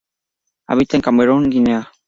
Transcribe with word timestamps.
Habita 0.65 0.97
en 0.97 1.03
Camerún 1.03 1.45
y 1.45 1.49
Guinea. 1.49 1.91